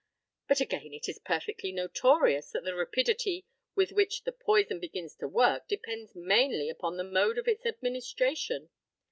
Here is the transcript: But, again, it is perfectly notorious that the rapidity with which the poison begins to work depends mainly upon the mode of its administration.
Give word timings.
But, 0.47 0.59
again, 0.61 0.95
it 0.95 1.07
is 1.07 1.19
perfectly 1.19 1.71
notorious 1.71 2.49
that 2.53 2.63
the 2.63 2.73
rapidity 2.73 3.45
with 3.75 3.91
which 3.91 4.23
the 4.23 4.31
poison 4.31 4.79
begins 4.79 5.13
to 5.17 5.27
work 5.27 5.67
depends 5.67 6.15
mainly 6.15 6.71
upon 6.71 6.97
the 6.97 7.03
mode 7.03 7.37
of 7.37 7.47
its 7.47 7.67
administration. 7.67 8.71